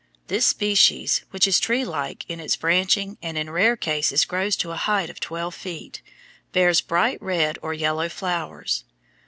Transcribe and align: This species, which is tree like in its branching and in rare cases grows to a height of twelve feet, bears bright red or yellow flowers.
This 0.29 0.47
species, 0.47 1.21
which 1.29 1.47
is 1.47 1.59
tree 1.59 1.85
like 1.85 2.25
in 2.27 2.39
its 2.39 2.55
branching 2.55 3.19
and 3.21 3.37
in 3.37 3.51
rare 3.51 3.77
cases 3.77 4.25
grows 4.25 4.55
to 4.55 4.71
a 4.71 4.75
height 4.75 5.11
of 5.11 5.19
twelve 5.19 5.53
feet, 5.53 6.01
bears 6.53 6.81
bright 6.81 7.21
red 7.21 7.59
or 7.61 7.75
yellow 7.75 8.09
flowers. 8.09 8.83